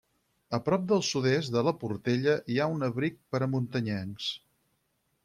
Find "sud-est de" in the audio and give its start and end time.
1.09-1.63